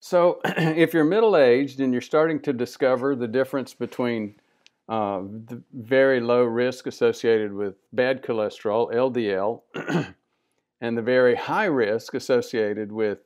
So, 0.00 0.40
if 0.44 0.94
you're 0.94 1.04
middle 1.04 1.36
aged 1.36 1.80
and 1.80 1.92
you're 1.92 2.00
starting 2.00 2.40
to 2.40 2.52
discover 2.54 3.14
the 3.14 3.28
difference 3.28 3.74
between 3.74 4.34
uh, 4.88 5.20
the 5.20 5.62
very 5.72 6.20
low 6.20 6.42
risk 6.42 6.86
associated 6.86 7.52
with 7.52 7.74
bad 7.92 8.22
cholesterol, 8.22 8.92
LDL, 8.92 9.62
and 10.80 10.98
the 10.98 11.02
very 11.02 11.36
high 11.36 11.66
risk 11.66 12.14
associated 12.14 12.90
with 12.90 13.18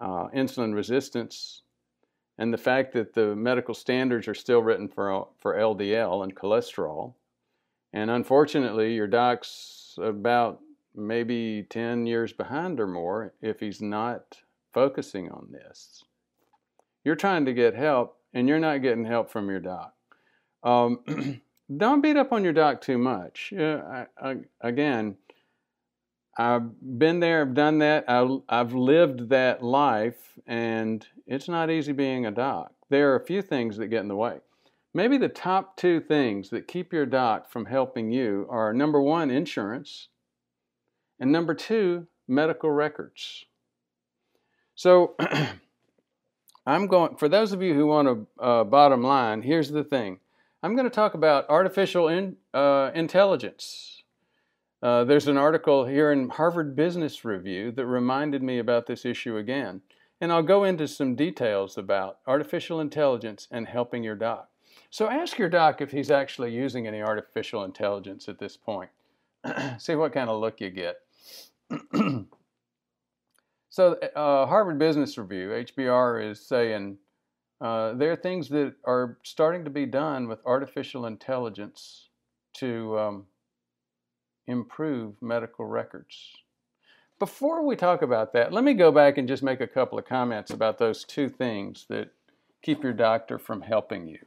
uh, 0.00 0.28
insulin 0.34 0.74
resistance, 0.74 1.62
and 2.38 2.52
the 2.52 2.58
fact 2.58 2.92
that 2.92 3.14
the 3.14 3.34
medical 3.34 3.74
standards 3.74 4.28
are 4.28 4.34
still 4.34 4.62
written 4.62 4.88
for, 4.88 5.28
for 5.38 5.56
LDL 5.56 6.22
and 6.24 6.36
cholesterol. 6.36 7.14
And 7.92 8.10
unfortunately, 8.10 8.94
your 8.94 9.06
doc's 9.06 9.96
about 10.00 10.60
maybe 10.94 11.66
10 11.70 12.06
years 12.06 12.32
behind 12.32 12.80
or 12.80 12.86
more 12.86 13.32
if 13.40 13.60
he's 13.60 13.80
not 13.80 14.36
focusing 14.72 15.30
on 15.30 15.48
this. 15.50 16.04
You're 17.04 17.16
trying 17.16 17.44
to 17.46 17.52
get 17.52 17.74
help 17.74 18.16
and 18.34 18.48
you're 18.48 18.58
not 18.58 18.82
getting 18.82 19.04
help 19.04 19.30
from 19.30 19.48
your 19.48 19.60
doc. 19.60 19.94
Um, 20.62 21.40
don't 21.76 22.00
beat 22.00 22.16
up 22.16 22.32
on 22.32 22.44
your 22.44 22.52
doc 22.52 22.80
too 22.80 22.98
much. 22.98 23.52
I, 23.56 24.06
I, 24.20 24.36
again, 24.60 25.16
I've 26.36 26.70
been 26.98 27.20
there, 27.20 27.42
I've 27.42 27.54
done 27.54 27.78
that, 27.78 28.04
I, 28.08 28.38
I've 28.48 28.72
lived 28.72 29.28
that 29.28 29.62
life, 29.62 30.38
and 30.46 31.06
it's 31.26 31.48
not 31.48 31.70
easy 31.70 31.92
being 31.92 32.24
a 32.24 32.30
doc. 32.30 32.72
There 32.88 33.12
are 33.12 33.16
a 33.16 33.24
few 33.24 33.42
things 33.42 33.76
that 33.76 33.88
get 33.88 34.00
in 34.00 34.08
the 34.08 34.16
way. 34.16 34.38
Maybe 34.94 35.18
the 35.18 35.28
top 35.28 35.76
two 35.76 36.00
things 36.00 36.50
that 36.50 36.68
keep 36.68 36.92
your 36.92 37.06
doc 37.06 37.50
from 37.50 37.66
helping 37.66 38.10
you 38.10 38.46
are 38.50 38.72
number 38.72 39.00
one, 39.00 39.30
insurance, 39.30 40.08
and 41.18 41.32
number 41.32 41.54
two, 41.54 42.06
medical 42.28 42.70
records. 42.70 43.46
So, 44.82 45.14
I'm 46.66 46.88
going, 46.88 47.16
for 47.16 47.28
those 47.28 47.52
of 47.52 47.62
you 47.62 47.72
who 47.74 47.86
want 47.86 48.26
a 48.40 48.64
bottom 48.64 49.02
line, 49.02 49.42
here's 49.42 49.70
the 49.70 49.84
thing. 49.84 50.18
I'm 50.60 50.74
going 50.74 50.88
to 50.88 50.94
talk 50.94 51.14
about 51.14 51.48
artificial 51.48 52.08
in, 52.08 52.36
uh, 52.52 52.90
intelligence 52.94 53.92
uh, 54.82 55.04
there's 55.04 55.28
an 55.28 55.36
article 55.36 55.86
here 55.86 56.10
in 56.10 56.28
Harvard 56.28 56.74
Business 56.74 57.24
Review 57.24 57.70
that 57.72 57.86
reminded 57.86 58.42
me 58.42 58.58
about 58.58 58.86
this 58.86 59.04
issue 59.04 59.36
again. 59.36 59.80
And 60.20 60.32
I'll 60.32 60.42
go 60.42 60.64
into 60.64 60.88
some 60.88 61.14
details 61.14 61.78
about 61.78 62.18
artificial 62.26 62.80
intelligence 62.80 63.46
and 63.52 63.68
helping 63.68 64.02
your 64.02 64.16
doc. 64.16 64.48
So 64.90 65.08
ask 65.08 65.38
your 65.38 65.48
doc 65.48 65.80
if 65.80 65.92
he's 65.92 66.10
actually 66.10 66.52
using 66.52 66.88
any 66.88 67.00
artificial 67.00 67.62
intelligence 67.62 68.28
at 68.28 68.40
this 68.40 68.56
point. 68.56 68.90
See 69.78 69.94
what 69.94 70.12
kind 70.12 70.28
of 70.28 70.40
look 70.40 70.60
you 70.60 70.70
get. 70.70 70.96
so, 73.72 73.94
uh, 73.94 74.44
Harvard 74.44 74.78
Business 74.78 75.16
Review, 75.16 75.48
HBR, 75.48 76.30
is 76.30 76.46
saying 76.46 76.98
uh, 77.58 77.94
there 77.94 78.12
are 78.12 78.16
things 78.16 78.50
that 78.50 78.74
are 78.84 79.16
starting 79.22 79.64
to 79.64 79.70
be 79.70 79.86
done 79.86 80.28
with 80.28 80.44
artificial 80.44 81.06
intelligence 81.06 82.10
to 82.58 82.98
um, 82.98 83.26
improve 84.46 85.14
medical 85.22 85.64
records. 85.64 86.32
Before 87.18 87.64
we 87.64 87.74
talk 87.74 88.02
about 88.02 88.34
that, 88.34 88.52
let 88.52 88.62
me 88.62 88.74
go 88.74 88.92
back 88.92 89.16
and 89.16 89.26
just 89.26 89.42
make 89.42 89.62
a 89.62 89.66
couple 89.66 89.98
of 89.98 90.04
comments 90.04 90.50
about 90.50 90.76
those 90.76 91.02
two 91.02 91.30
things 91.30 91.86
that 91.88 92.10
keep 92.60 92.82
your 92.82 92.92
doctor 92.92 93.38
from 93.38 93.62
helping 93.62 94.06
you. 94.06 94.18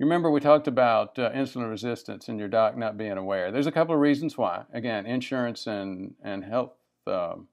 You 0.00 0.06
remember 0.06 0.28
we 0.28 0.40
talked 0.40 0.66
about 0.66 1.16
uh, 1.20 1.30
insulin 1.30 1.70
resistance 1.70 2.28
and 2.28 2.40
your 2.40 2.48
doc 2.48 2.76
not 2.76 2.98
being 2.98 3.16
aware. 3.16 3.52
There's 3.52 3.68
a 3.68 3.72
couple 3.72 3.94
of 3.94 4.00
reasons 4.00 4.36
why. 4.36 4.64
Again, 4.72 5.06
insurance 5.06 5.68
and, 5.68 6.16
and 6.20 6.42
health, 6.44 6.72
um, 7.06 7.46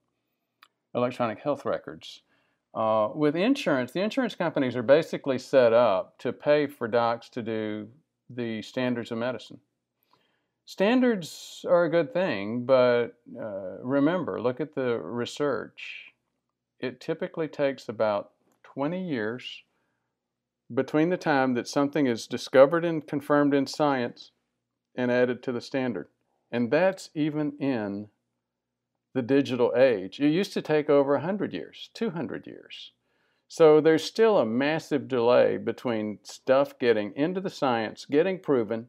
electronic 0.95 1.39
health 1.39 1.65
records. 1.65 2.21
Uh, 2.73 3.09
with 3.13 3.35
insurance, 3.35 3.91
the 3.91 4.01
insurance 4.01 4.35
companies 4.35 4.75
are 4.75 4.83
basically 4.83 5.37
set 5.37 5.73
up 5.73 6.17
to 6.19 6.31
pay 6.31 6.67
for 6.67 6.87
docs 6.87 7.29
to 7.29 7.41
do 7.41 7.87
the 8.29 8.61
standards 8.61 9.11
of 9.11 9.17
medicine. 9.17 9.59
Standards 10.65 11.65
are 11.67 11.83
a 11.83 11.89
good 11.89 12.13
thing, 12.13 12.65
but 12.65 13.17
uh, 13.37 13.77
remember, 13.83 14.41
look 14.41 14.61
at 14.61 14.73
the 14.73 14.99
research. 14.99 16.13
It 16.79 17.01
typically 17.01 17.47
takes 17.47 17.89
about 17.89 18.31
20 18.63 19.05
years 19.05 19.63
between 20.73 21.09
the 21.09 21.17
time 21.17 21.55
that 21.55 21.67
something 21.67 22.07
is 22.07 22.27
discovered 22.27 22.85
and 22.85 23.05
confirmed 23.05 23.53
in 23.53 23.67
science 23.67 24.31
and 24.95 25.11
added 25.11 25.43
to 25.43 25.51
the 25.51 25.59
standard. 25.59 26.07
And 26.51 26.71
that's 26.71 27.09
even 27.13 27.53
in 27.59 28.07
the 29.13 29.21
digital 29.21 29.73
age. 29.75 30.19
It 30.19 30.29
used 30.29 30.53
to 30.53 30.61
take 30.61 30.89
over 30.89 31.13
100 31.13 31.53
years, 31.53 31.89
200 31.93 32.47
years. 32.47 32.91
So 33.47 33.81
there's 33.81 34.03
still 34.03 34.37
a 34.37 34.45
massive 34.45 35.07
delay 35.07 35.57
between 35.57 36.19
stuff 36.23 36.79
getting 36.79 37.13
into 37.15 37.41
the 37.41 37.49
science, 37.49 38.05
getting 38.05 38.39
proven, 38.39 38.87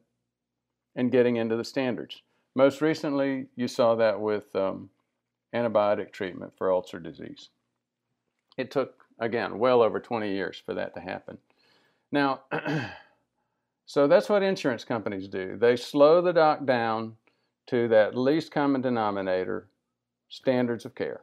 and 0.94 1.10
getting 1.10 1.36
into 1.36 1.56
the 1.56 1.64
standards. 1.64 2.22
Most 2.54 2.80
recently, 2.80 3.46
you 3.56 3.66
saw 3.66 3.94
that 3.96 4.20
with 4.20 4.54
um, 4.54 4.90
antibiotic 5.54 6.12
treatment 6.12 6.52
for 6.56 6.70
ulcer 6.70 7.00
disease. 7.00 7.48
It 8.56 8.70
took, 8.70 9.04
again, 9.18 9.58
well 9.58 9.82
over 9.82 9.98
20 9.98 10.30
years 10.30 10.62
for 10.64 10.74
that 10.74 10.94
to 10.94 11.00
happen. 11.00 11.38
Now, 12.12 12.42
so 13.86 14.06
that's 14.06 14.28
what 14.28 14.42
insurance 14.42 14.84
companies 14.84 15.28
do. 15.28 15.56
They 15.58 15.76
slow 15.76 16.20
the 16.20 16.32
doc 16.32 16.66
down 16.66 17.16
to 17.68 17.88
that 17.88 18.16
least 18.16 18.52
common 18.52 18.80
denominator, 18.82 19.68
standards 20.32 20.86
of 20.86 20.94
care. 20.94 21.20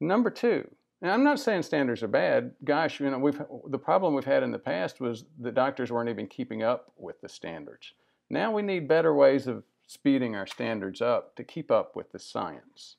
Number 0.00 0.30
two, 0.30 0.68
and 1.00 1.10
I'm 1.10 1.22
not 1.22 1.38
saying 1.38 1.62
standards 1.62 2.02
are 2.02 2.08
bad. 2.08 2.52
Gosh, 2.64 2.98
you 2.98 3.08
know, 3.08 3.18
we've 3.18 3.40
the 3.68 3.78
problem 3.78 4.14
we've 4.14 4.24
had 4.24 4.42
in 4.42 4.50
the 4.50 4.58
past 4.58 5.00
was 5.00 5.24
the 5.38 5.52
doctors 5.52 5.90
weren't 5.90 6.10
even 6.10 6.26
keeping 6.26 6.62
up 6.62 6.92
with 6.96 7.20
the 7.20 7.28
standards. 7.28 7.92
Now 8.28 8.52
we 8.52 8.62
need 8.62 8.88
better 8.88 9.14
ways 9.14 9.46
of 9.46 9.62
speeding 9.86 10.34
our 10.34 10.46
standards 10.46 11.00
up 11.00 11.36
to 11.36 11.44
keep 11.44 11.70
up 11.70 11.94
with 11.94 12.10
the 12.10 12.18
science. 12.18 12.96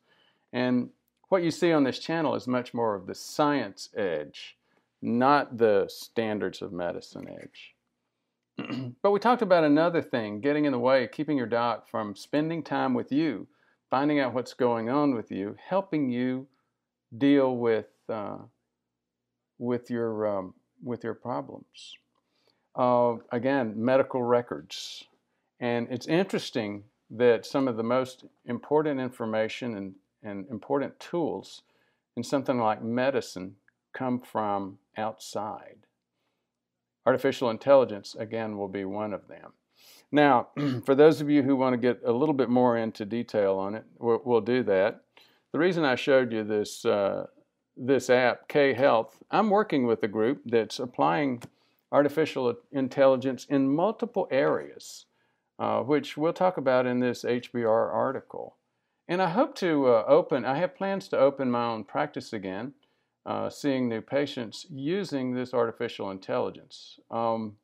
And 0.53 0.89
what 1.27 1.43
you 1.43 1.51
see 1.51 1.73
on 1.73 1.83
this 1.83 1.99
channel 1.99 2.35
is 2.35 2.47
much 2.47 2.73
more 2.73 2.95
of 2.95 3.05
the 3.05 3.15
science 3.15 3.89
edge, 3.97 4.57
not 5.01 5.57
the 5.57 5.85
standards 5.89 6.61
of 6.61 6.71
medicine 6.71 7.27
edge. 7.27 7.75
but 9.01 9.11
we 9.11 9.19
talked 9.19 9.41
about 9.41 9.63
another 9.63 10.01
thing 10.01 10.39
getting 10.39 10.65
in 10.65 10.71
the 10.71 10.79
way, 10.79 11.09
keeping 11.11 11.37
your 11.37 11.47
doc 11.47 11.89
from 11.89 12.15
spending 12.15 12.63
time 12.63 12.93
with 12.93 13.11
you, 13.11 13.47
finding 13.93 14.19
out 14.19 14.33
what's 14.33 14.55
going 14.55 14.89
on 14.89 15.13
with 15.13 15.31
you, 15.31 15.55
helping 15.69 16.09
you 16.09 16.47
deal 17.15 17.55
with, 17.55 17.85
uh, 18.09 18.37
with, 19.59 19.91
your, 19.91 20.25
um, 20.25 20.55
with 20.83 21.03
your 21.03 21.13
problems. 21.13 21.95
Uh, 22.75 23.13
again, 23.31 23.71
medical 23.75 24.23
records. 24.23 25.03
And 25.59 25.87
it's 25.91 26.07
interesting 26.07 26.85
that 27.11 27.45
some 27.45 27.67
of 27.67 27.77
the 27.77 27.83
most 27.83 28.25
important 28.45 28.99
information 28.99 29.77
and, 29.77 29.93
and 30.23 30.49
important 30.49 30.99
tools 30.99 31.61
in 32.17 32.23
something 32.23 32.57
like 32.57 32.81
medicine 32.81 33.57
come 33.93 34.19
from 34.19 34.79
outside. 34.97 35.85
Artificial 37.05 37.51
intelligence, 37.51 38.15
again, 38.17 38.57
will 38.57 38.69
be 38.69 38.85
one 38.85 39.13
of 39.13 39.27
them. 39.27 39.53
Now, 40.13 40.47
for 40.85 40.95
those 40.95 41.19
of 41.19 41.29
you 41.29 41.43
who 41.43 41.57
want 41.57 41.73
to 41.73 41.77
get 41.77 41.99
a 42.05 42.13
little 42.13 42.33
bit 42.33 42.49
more 42.49 42.77
into 42.77 43.03
detail 43.03 43.55
on 43.57 43.75
it, 43.75 43.83
we'll, 43.99 44.21
we'll 44.23 44.41
do 44.41 44.63
that. 44.63 45.01
The 45.51 45.59
reason 45.59 45.83
I 45.83 45.95
showed 45.95 46.31
you 46.31 46.45
this, 46.45 46.85
uh, 46.85 47.25
this 47.75 48.09
app, 48.09 48.47
K 48.47 48.73
Health, 48.73 49.21
I'm 49.29 49.49
working 49.49 49.85
with 49.85 50.03
a 50.03 50.07
group 50.07 50.41
that's 50.45 50.79
applying 50.79 51.43
artificial 51.91 52.55
intelligence 52.71 53.45
in 53.49 53.75
multiple 53.75 54.29
areas 54.31 55.05
uh, 55.59 55.81
which 55.81 56.17
we'll 56.17 56.33
talk 56.33 56.57
about 56.57 56.85
in 56.85 56.99
this 56.99 57.23
HBR 57.23 57.93
article. 57.93 58.57
And 59.07 59.21
I 59.21 59.29
hope 59.29 59.55
to 59.55 59.87
uh, 59.87 60.03
open, 60.07 60.45
I 60.45 60.57
have 60.57 60.75
plans 60.75 61.07
to 61.09 61.17
open 61.17 61.51
my 61.51 61.65
own 61.65 61.83
practice 61.83 62.33
again, 62.33 62.73
uh, 63.25 63.49
seeing 63.49 63.87
new 63.87 64.01
patients 64.01 64.65
using 64.69 65.33
this 65.33 65.53
artificial 65.53 66.11
intelligence. 66.11 66.99
Um, 67.11 67.57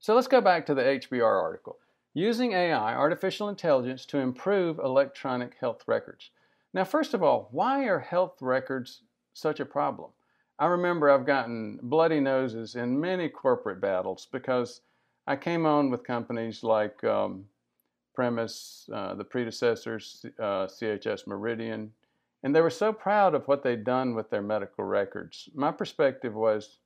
so 0.00 0.14
let's 0.14 0.26
go 0.26 0.40
back 0.40 0.66
to 0.66 0.74
the 0.74 0.82
HBR 0.82 1.42
article. 1.42 1.76
Using 2.14 2.52
AI, 2.52 2.94
artificial 2.94 3.48
intelligence, 3.48 4.04
to 4.06 4.18
improve 4.18 4.78
electronic 4.78 5.54
health 5.60 5.84
records. 5.86 6.30
Now, 6.72 6.84
first 6.84 7.14
of 7.14 7.22
all, 7.22 7.48
why 7.52 7.84
are 7.84 8.00
health 8.00 8.40
records 8.40 9.02
such 9.34 9.60
a 9.60 9.66
problem? 9.66 10.10
I 10.58 10.66
remember 10.66 11.10
I've 11.10 11.26
gotten 11.26 11.78
bloody 11.82 12.18
noses 12.18 12.76
in 12.76 12.98
many 12.98 13.28
corporate 13.28 13.80
battles 13.80 14.26
because 14.32 14.80
I 15.26 15.36
came 15.36 15.66
on 15.66 15.90
with 15.90 16.02
companies 16.02 16.64
like 16.64 17.02
um, 17.04 17.44
Premise, 18.14 18.88
uh, 18.92 19.14
the 19.14 19.24
predecessors, 19.24 20.24
uh, 20.38 20.66
CHD 20.66 21.26
Meridian, 21.26 21.92
and 22.42 22.54
they 22.54 22.60
were 22.60 22.70
so 22.70 22.92
proud 22.92 23.34
of 23.34 23.46
what 23.48 23.62
they'd 23.62 23.84
done 23.84 24.14
with 24.14 24.30
their 24.30 24.42
medical 24.42 24.84
records. 24.84 25.48
My 25.54 25.70
perspective 25.70 26.34
was, 26.34 26.78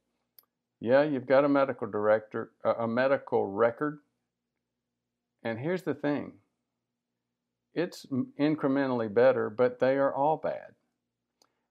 yeah, 0.81 1.03
you've 1.03 1.27
got 1.27 1.45
a 1.45 1.49
medical 1.49 1.87
director, 1.89 2.53
a 2.65 2.87
medical 2.89 3.47
record, 3.47 4.01
and 5.45 5.59
here's 5.59 5.83
the 5.83 5.95
thing. 5.95 6.35
It's 7.75 8.07
incrementally 8.41 9.13
better, 9.13 9.51
but 9.51 9.81
they 9.81 9.97
are 9.97 10.15
all 10.15 10.37
bad. 10.37 10.75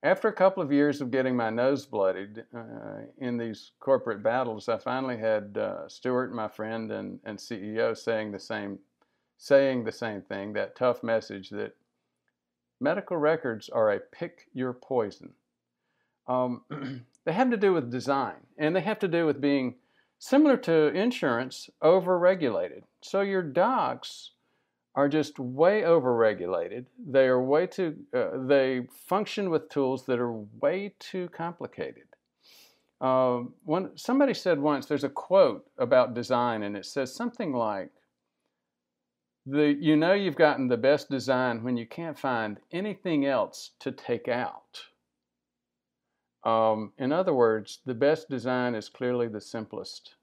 after 0.03 0.27
a 0.27 0.33
couple 0.33 0.61
of 0.61 0.71
years 0.71 0.99
of 1.01 1.11
getting 1.11 1.35
my 1.35 1.49
nose 1.49 1.85
bloodied 1.85 2.43
uh, 2.55 3.03
in 3.19 3.37
these 3.37 3.71
corporate 3.79 4.21
battles, 4.21 4.67
I 4.67 4.77
finally 4.77 5.17
had 5.17 5.57
uh, 5.57 5.87
Stuart, 5.87 6.33
my 6.33 6.49
friend 6.49 6.91
and, 6.91 7.19
and 7.23 7.37
CEO, 7.39 7.97
saying 7.97 8.31
the 8.33 8.39
same, 8.39 8.79
saying 9.37 9.85
the 9.85 9.93
same 9.93 10.21
thing. 10.21 10.53
That 10.53 10.75
tough 10.75 11.03
message 11.03 11.49
that 11.51 11.75
medical 12.81 13.15
records 13.17 13.69
are 13.69 13.93
a 13.93 13.99
pick 13.99 14.47
your 14.53 14.73
poison. 14.73 15.31
Um, 16.27 16.63
they 17.25 17.33
have 17.33 17.49
to 17.51 17.57
do 17.57 17.73
with 17.73 17.91
design, 17.91 18.35
and 18.57 18.75
they 18.75 18.81
have 18.81 18.99
to 18.99 19.07
do 19.07 19.25
with 19.25 19.41
being 19.41 19.75
similar 20.19 20.57
to 20.57 20.87
insurance, 20.87 21.69
over-regulated. 21.81 22.83
So 23.01 23.21
your 23.21 23.43
docs 23.43 24.31
are 24.95 25.09
just 25.09 25.39
way 25.39 25.81
overregulated. 25.81 26.85
They 27.05 27.25
are 27.25 27.41
way 27.43 27.67
too, 27.67 27.95
uh, 28.15 28.45
they 28.45 28.87
function 29.07 29.49
with 29.49 29.69
tools 29.69 30.05
that 30.05 30.19
are 30.19 30.31
way 30.31 30.93
too 30.99 31.29
complicated. 31.29 32.03
Uh, 33.01 33.41
somebody 33.95 34.33
said 34.33 34.59
once, 34.59 34.85
there's 34.85 35.03
a 35.03 35.09
quote 35.09 35.65
about 35.77 36.13
design 36.13 36.63
and 36.63 36.77
it 36.77 36.85
says 36.85 37.13
something 37.13 37.51
like, 37.51 37.89
the, 39.45 39.75
you 39.77 39.97
know 39.97 40.13
you've 40.13 40.37
gotten 40.37 40.69
the 40.69 40.77
best 40.77 41.09
design 41.09 41.63
when 41.63 41.75
you 41.75 41.85
can't 41.85 42.17
find 42.17 42.59
anything 42.71 43.25
else 43.25 43.71
to 43.79 43.91
take 43.91 44.29
out. 44.29 44.79
Um, 46.43 46.91
in 46.97 47.11
other 47.11 47.33
words, 47.33 47.79
the 47.85 47.93
best 47.93 48.29
design 48.29 48.75
is 48.75 48.89
clearly 48.89 49.27
the 49.27 49.41
simplest. 49.41 50.15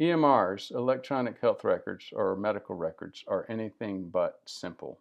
EMRs, 0.00 0.72
electronic 0.72 1.40
health 1.40 1.64
records 1.64 2.06
or 2.12 2.36
medical 2.36 2.74
records, 2.74 3.24
are 3.28 3.46
anything 3.48 4.08
but 4.08 4.40
simple. 4.46 4.98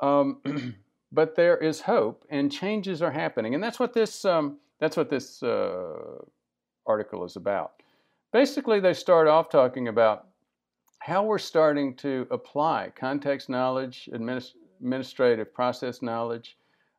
Um, 0.00 0.40
but 1.12 1.36
there 1.36 1.56
is 1.56 1.80
hope, 1.80 2.24
and 2.30 2.52
changes 2.52 3.02
are 3.02 3.10
happening, 3.10 3.54
and 3.54 3.62
that's 3.62 3.78
what 3.78 3.92
this 3.92 4.24
um, 4.24 4.58
that's 4.78 4.96
what 4.96 5.10
this 5.10 5.42
uh, 5.42 6.18
article 6.86 7.24
is 7.24 7.36
about. 7.36 7.82
Basically, 8.32 8.80
they 8.80 8.94
start 8.94 9.26
off 9.26 9.48
talking 9.48 9.88
about 9.88 10.26
how 11.00 11.24
we're 11.24 11.38
starting 11.38 11.94
to 11.96 12.26
apply 12.30 12.92
context 12.94 13.48
knowledge, 13.48 14.08
administ 14.12 14.54
administrative 14.80 15.52
process 15.52 16.00
knowledge, 16.00 16.56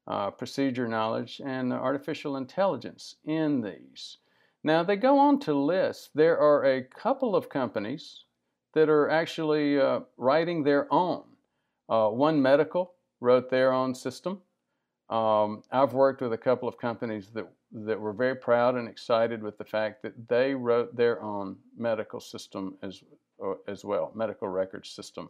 uh, 0.08 0.32
procedure 0.32 0.88
knowledge, 0.88 1.42
and 1.46 1.72
artificial 1.72 2.38
intelligence 2.38 3.16
in 3.26 3.62
these. 3.62 4.18
Now 4.64 4.84
they 4.84 4.96
go 4.96 5.18
on 5.18 5.40
to 5.42 5.54
list 5.54 6.12
there 6.14 6.40
are 6.40 6.66
a 6.66 6.84
couple 6.84 7.36
of 7.36 7.50
companies 7.50 8.26
that 8.74 8.90
are 8.90 9.10
actually 9.10 9.80
uh, 9.80 10.02
writing 10.18 10.64
their 10.64 10.92
own. 10.94 11.24
Uh, 11.90 12.10
One 12.10 12.42
Medical 12.42 12.94
wrote 13.20 13.50
their 13.50 13.74
own 13.74 13.94
system. 13.94 14.42
Um, 15.10 15.64
I've 15.72 15.94
worked 15.94 16.22
with 16.22 16.34
a 16.34 16.38
couple 16.38 16.68
of 16.70 16.78
companies 16.78 17.30
that 17.34 17.48
that 17.74 18.00
were 18.00 18.14
very 18.14 18.36
proud 18.36 18.76
and 18.76 18.88
excited 18.88 19.42
with 19.42 19.58
the 19.58 19.64
fact 19.64 20.02
that 20.04 20.28
they 20.28 20.54
wrote 20.54 20.96
their 20.96 21.22
own 21.22 21.56
medical 21.78 22.20
system 22.20 22.76
as 22.82 23.04
uh, 23.44 23.54
as 23.68 23.84
well, 23.84 24.12
medical 24.16 24.48
record 24.48 24.86
system. 24.86 25.30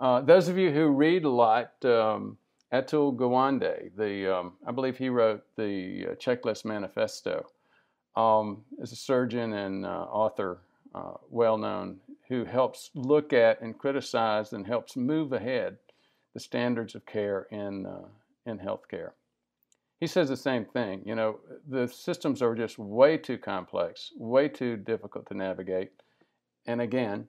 Uh, 0.00 0.20
those 0.20 0.48
of 0.48 0.58
you 0.58 0.70
who 0.70 0.88
read 0.88 1.24
a 1.24 1.28
lot, 1.28 1.72
um, 1.84 2.36
Atul 2.74 3.16
Gawande, 3.16 3.94
the 3.96 4.36
um, 4.36 4.54
I 4.66 4.72
believe 4.72 4.98
he 4.98 5.08
wrote 5.08 5.44
the 5.56 6.08
uh, 6.10 6.14
Checklist 6.16 6.64
Manifesto 6.64 7.46
um, 8.16 8.64
is 8.80 8.90
a 8.90 8.96
surgeon 8.96 9.52
and 9.52 9.86
uh, 9.86 10.06
author, 10.10 10.62
uh, 10.92 11.12
well 11.30 11.56
known, 11.56 12.00
who 12.28 12.44
helps 12.44 12.90
look 12.96 13.32
at 13.32 13.60
and 13.60 13.78
criticize 13.78 14.52
and 14.52 14.66
helps 14.66 14.96
move 14.96 15.32
ahead 15.32 15.76
the 16.32 16.40
standards 16.40 16.96
of 16.96 17.06
care 17.06 17.46
in, 17.52 17.86
uh, 17.86 18.08
in 18.44 18.58
healthcare. 18.58 19.10
He 20.00 20.08
says 20.08 20.28
the 20.28 20.36
same 20.36 20.64
thing. 20.64 21.02
You 21.06 21.14
know, 21.14 21.38
the 21.68 21.86
systems 21.86 22.42
are 22.42 22.56
just 22.56 22.76
way 22.76 23.16
too 23.18 23.38
complex, 23.38 24.10
way 24.16 24.48
too 24.48 24.76
difficult 24.76 25.26
to 25.28 25.34
navigate. 25.34 25.92
And 26.66 26.80
again, 26.80 27.28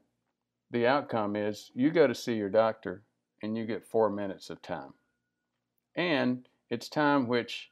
the 0.72 0.88
outcome 0.88 1.36
is 1.36 1.70
you 1.76 1.92
go 1.92 2.08
to 2.08 2.16
see 2.16 2.34
your 2.34 2.50
doctor 2.50 3.04
and 3.44 3.56
you 3.56 3.68
get 3.68 3.86
four 3.86 4.10
minutes 4.10 4.50
of 4.50 4.60
time. 4.64 4.94
And 5.96 6.48
it's 6.70 6.90
time 6.90 7.28
which 7.28 7.70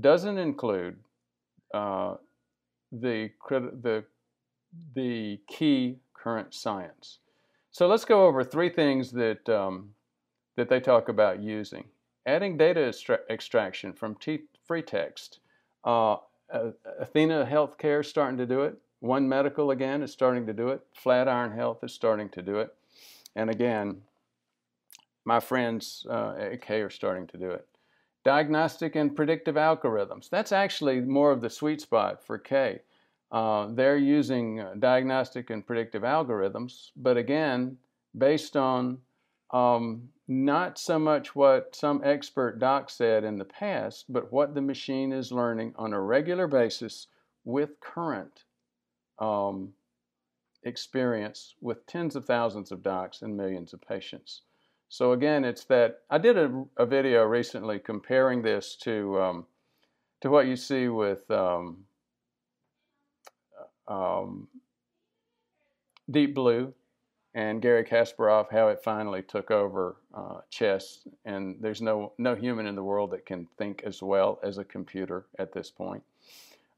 doesn't 0.00 0.38
include 0.38 0.96
uh, 1.74 2.14
the, 2.92 3.30
the, 3.50 4.04
the 4.94 5.40
key 5.48 5.98
current 6.14 6.54
science. 6.54 7.18
So 7.70 7.86
let's 7.86 8.04
go 8.04 8.26
over 8.26 8.42
three 8.42 8.70
things 8.70 9.10
that, 9.12 9.48
um, 9.48 9.90
that 10.56 10.68
they 10.68 10.80
talk 10.80 11.08
about 11.08 11.40
using. 11.40 11.84
Adding 12.26 12.56
data 12.56 12.92
extraction 13.30 13.92
from 13.92 14.16
free 14.66 14.82
text. 14.82 15.40
Uh, 15.84 16.16
Athena 16.98 17.46
Healthcare 17.50 18.00
is 18.00 18.08
starting 18.08 18.38
to 18.38 18.46
do 18.46 18.62
it. 18.62 18.76
One 19.00 19.28
Medical, 19.28 19.70
again, 19.70 20.02
is 20.02 20.12
starting 20.12 20.46
to 20.46 20.52
do 20.52 20.68
it. 20.68 20.80
Flatiron 20.92 21.52
Health 21.52 21.84
is 21.84 21.92
starting 21.92 22.28
to 22.30 22.42
do 22.42 22.56
it. 22.56 22.74
And 23.36 23.50
again, 23.50 24.02
my 25.28 25.40
friends 25.40 26.06
uh, 26.08 26.34
at 26.38 26.62
K 26.62 26.80
are 26.80 26.88
starting 26.88 27.26
to 27.26 27.36
do 27.36 27.50
it. 27.50 27.66
Diagnostic 28.24 28.96
and 28.96 29.14
predictive 29.14 29.56
algorithms. 29.56 30.30
That's 30.30 30.52
actually 30.52 31.02
more 31.02 31.30
of 31.30 31.42
the 31.42 31.50
sweet 31.50 31.82
spot 31.82 32.24
for 32.26 32.38
K. 32.38 32.80
Uh, 33.30 33.68
they're 33.74 33.98
using 33.98 34.60
uh, 34.60 34.72
diagnostic 34.78 35.50
and 35.50 35.66
predictive 35.66 36.02
algorithms, 36.02 36.92
but 36.96 37.18
again, 37.18 37.76
based 38.16 38.56
on 38.56 38.98
um, 39.50 40.08
not 40.28 40.78
so 40.78 40.98
much 40.98 41.36
what 41.36 41.76
some 41.76 42.00
expert 42.04 42.58
doc 42.58 42.88
said 42.88 43.22
in 43.22 43.36
the 43.36 43.44
past, 43.44 44.06
but 44.08 44.32
what 44.32 44.54
the 44.54 44.62
machine 44.62 45.12
is 45.12 45.30
learning 45.30 45.74
on 45.76 45.92
a 45.92 46.00
regular 46.00 46.46
basis 46.46 47.08
with 47.44 47.78
current 47.80 48.44
um, 49.18 49.74
experience 50.62 51.54
with 51.60 51.86
tens 51.86 52.16
of 52.16 52.24
thousands 52.24 52.72
of 52.72 52.82
docs 52.82 53.20
and 53.20 53.36
millions 53.36 53.74
of 53.74 53.80
patients. 53.82 54.40
So 54.88 55.12
again, 55.12 55.44
it's 55.44 55.64
that 55.64 56.00
I 56.08 56.18
did 56.18 56.38
a, 56.38 56.64
a 56.78 56.86
video 56.86 57.24
recently 57.24 57.78
comparing 57.78 58.42
this 58.42 58.74
to 58.82 59.20
um, 59.20 59.46
to 60.22 60.30
what 60.30 60.46
you 60.46 60.56
see 60.56 60.88
with 60.88 61.30
um, 61.30 61.84
um, 63.86 64.48
Deep 66.10 66.34
Blue 66.34 66.72
and 67.34 67.60
Gary 67.60 67.84
Kasparov, 67.84 68.50
how 68.50 68.68
it 68.68 68.82
finally 68.82 69.22
took 69.22 69.50
over 69.50 69.96
uh, 70.14 70.40
chess, 70.50 71.06
and 71.26 71.56
there's 71.60 71.82
no 71.82 72.12
no 72.16 72.34
human 72.34 72.66
in 72.66 72.74
the 72.74 72.82
world 72.82 73.10
that 73.10 73.26
can 73.26 73.46
think 73.58 73.82
as 73.84 74.02
well 74.02 74.40
as 74.42 74.56
a 74.56 74.64
computer 74.64 75.26
at 75.38 75.52
this 75.52 75.70
point. 75.70 76.02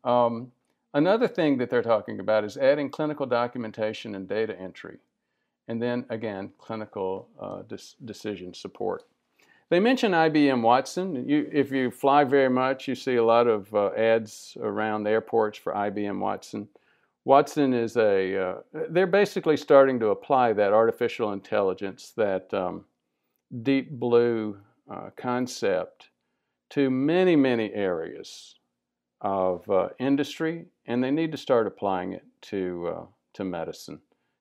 Um, 0.02 0.50
another 0.94 1.28
thing 1.28 1.58
that 1.58 1.70
they're 1.70 1.82
talking 1.82 2.18
about 2.18 2.42
is 2.42 2.56
adding 2.56 2.90
clinical 2.90 3.26
documentation 3.26 4.16
and 4.16 4.28
data 4.28 4.58
entry 4.58 4.98
and 5.70 5.80
then 5.80 6.04
again, 6.10 6.50
clinical 6.58 7.28
uh, 7.40 7.62
decision 8.04 8.52
support. 8.52 9.04
They 9.68 9.78
mention 9.78 10.10
IBM 10.10 10.62
Watson. 10.62 11.28
You, 11.28 11.48
if 11.52 11.70
you 11.70 11.92
fly 11.92 12.24
very 12.24 12.50
much, 12.50 12.88
you 12.88 12.96
see 12.96 13.14
a 13.14 13.24
lot 13.24 13.46
of 13.46 13.72
uh, 13.72 13.90
ads 13.96 14.56
around 14.60 15.04
the 15.04 15.10
airports 15.10 15.56
for 15.58 15.72
IBM 15.72 16.18
Watson. 16.18 16.66
Watson 17.24 17.72
is 17.72 17.96
a, 17.96 18.36
uh, 18.36 18.54
they're 18.90 19.06
basically 19.06 19.56
starting 19.56 20.00
to 20.00 20.08
apply 20.08 20.54
that 20.54 20.72
artificial 20.72 21.32
intelligence, 21.32 22.14
that 22.16 22.52
um, 22.52 22.84
deep 23.62 23.92
blue 23.92 24.58
uh, 24.90 25.10
concept 25.16 26.08
to 26.70 26.90
many, 26.90 27.36
many 27.36 27.72
areas 27.72 28.56
of 29.20 29.70
uh, 29.70 29.90
industry, 30.00 30.64
and 30.86 31.04
they 31.04 31.12
need 31.12 31.30
to 31.30 31.38
start 31.38 31.68
applying 31.68 32.12
it 32.14 32.24
to, 32.42 32.92
uh, 32.92 33.04
to 33.34 33.44
medicine. 33.44 34.00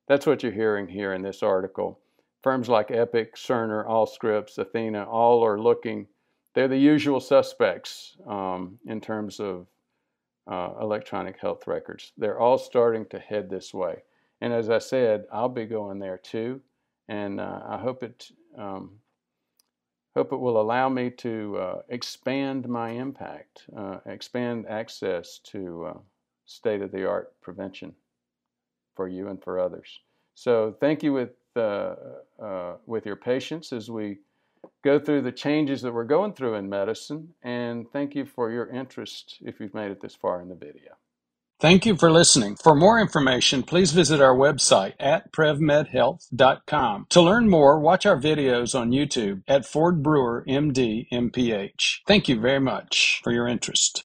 That's 0.10 0.26
what 0.26 0.42
you're 0.42 0.52
hearing 0.52 0.88
here 0.88 1.14
in 1.14 1.22
this 1.22 1.44
article. 1.44 2.00
Firms 2.42 2.68
like 2.68 2.90
Epic, 2.90 3.36
Cerner, 3.36 3.88
Allscripts, 3.88 4.58
Athena, 4.58 5.04
all 5.04 5.46
are 5.46 5.62
looking, 5.62 6.08
they're 6.56 6.68
the 6.68 6.76
usual 6.76 7.20
suspects 7.20 8.18
um, 8.26 8.80
in 8.88 9.02
terms 9.02 9.40
of 9.40 9.68
uh, 10.48 10.72
electronic 10.82 11.40
health 11.40 11.68
records. 11.68 12.12
They're 12.18 12.40
all 12.40 12.58
starting 12.58 13.06
to 13.12 13.20
head 13.20 13.52
this 13.52 13.72
way. 13.72 14.02
And 14.42 14.52
as 14.52 14.72
I 14.72 14.80
said, 14.80 15.26
I'll 15.32 15.48
be 15.48 15.66
going 15.66 16.00
there 16.00 16.18
too. 16.18 16.60
And 17.08 17.40
uh, 17.40 17.62
I 17.68 17.78
hope 17.78 18.02
it, 18.02 18.32
um, 18.58 18.94
hope 20.16 20.34
it 20.34 20.38
will 20.38 20.60
allow 20.60 20.90
me 20.90 21.12
to 21.12 21.58
uh, 21.58 21.82
expand 21.90 22.68
my 22.68 22.90
impact, 22.90 23.66
uh, 23.78 24.00
expand 24.08 24.66
access 24.68 25.38
to 25.52 25.86
uh, 25.86 25.98
state-of-the-art 26.48 27.40
prevention 27.42 27.94
for 29.00 29.08
you 29.08 29.30
and 29.30 29.42
for 29.42 29.62
others. 29.62 30.02
So 30.36 30.76
thank 30.82 31.04
you 31.04 31.14
with 31.14 31.30
uh, 31.56 31.96
uh, 32.38 32.74
with 32.86 33.06
your 33.06 33.16
patience 33.16 33.72
as 33.72 33.90
we 33.90 34.18
go 34.84 35.00
through 35.00 35.22
the 35.22 35.32
changes 35.32 35.82
that 35.84 35.94
we're 35.94 36.04
going 36.04 36.34
through 36.34 36.56
in 36.56 36.68
medicine, 36.68 37.30
and 37.42 37.90
thank 37.94 38.14
you 38.14 38.26
for 38.26 38.52
your 38.52 38.70
interest 38.70 39.38
if 39.40 39.62
you've 39.62 39.74
made 39.74 39.90
it 39.90 40.02
this 40.02 40.16
far 40.16 40.42
in 40.42 40.50
the 40.50 40.56
video. 40.56 40.98
Thank 41.62 41.86
you 41.86 41.96
for 41.96 42.12
listening. 42.12 42.58
For 42.58 42.76
more 42.76 43.00
information, 43.00 43.64
please 43.64 43.92
visit 43.92 44.20
our 44.20 44.36
website 44.36 44.96
at 45.00 45.32
prevmedhealth.com. 45.32 47.06
To 47.10 47.22
learn 47.22 47.50
more, 47.50 47.80
watch 47.80 48.06
our 48.06 48.20
videos 48.20 48.78
on 48.78 48.92
YouTube 48.92 49.44
at 49.48 49.66
Ford 49.66 50.04
Brewer 50.04 50.44
MD 50.46 51.08
MPH. 51.10 52.00
Thank 52.06 52.28
you 52.28 52.38
very 52.38 52.60
much 52.60 53.22
for 53.24 53.32
your 53.32 53.48
interest. 53.48 54.04